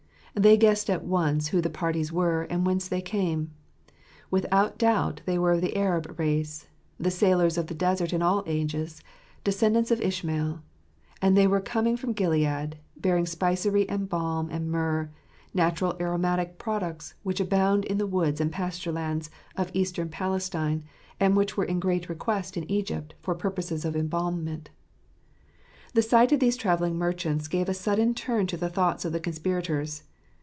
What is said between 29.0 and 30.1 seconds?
of the conspirators.